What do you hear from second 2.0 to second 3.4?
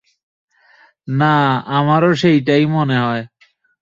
সেটাই মনে হয়।